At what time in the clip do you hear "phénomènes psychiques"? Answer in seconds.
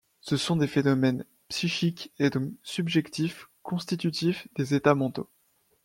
0.65-2.11